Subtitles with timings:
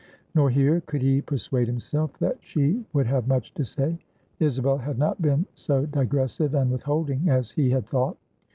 [0.33, 3.99] Nor here, could he persuade himself, that she would have much to say.
[4.39, 8.17] Isabel had not been so digressive and withholding as he had thought.